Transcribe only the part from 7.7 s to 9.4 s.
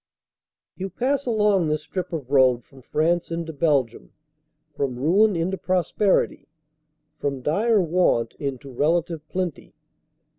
want into relative